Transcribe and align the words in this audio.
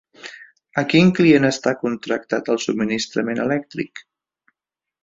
A 0.81 0.83
quin 0.93 1.11
client 1.19 1.45
està 1.49 1.75
contractat 1.83 2.51
el 2.55 2.61
subministrament 2.67 3.47
elèctric? 3.47 4.05